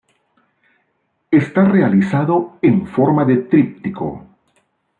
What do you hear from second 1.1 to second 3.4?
Está realizado en forma de